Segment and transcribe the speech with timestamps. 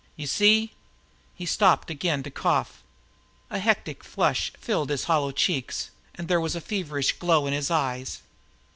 [0.15, 0.73] You see"
[1.35, 2.81] He stopped again to cough.
[3.51, 7.69] A hectic flush filled his hollow cheeks, and there was a feverish glow in his
[7.69, 8.23] eyes.